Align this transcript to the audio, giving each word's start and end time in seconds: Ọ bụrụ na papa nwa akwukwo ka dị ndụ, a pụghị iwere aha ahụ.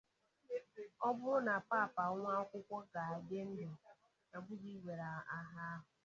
Ọ 1.07 1.09
bụrụ 1.17 1.39
na 1.47 1.55
papa 1.69 2.01
nwa 2.17 2.31
akwukwo 2.41 2.77
ka 2.93 3.01
dị 3.27 3.39
ndụ, 3.49 3.67
a 4.35 4.37
pụghị 4.45 4.69
iwere 4.77 5.05
aha 5.37 5.63
ahụ. 5.73 5.89